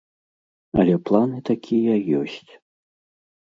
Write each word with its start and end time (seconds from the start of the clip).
Але 0.83 0.95
планы 1.09 1.37
такія 1.51 1.95
ёсць. 2.23 2.51